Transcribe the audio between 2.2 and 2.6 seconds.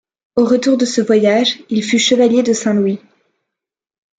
de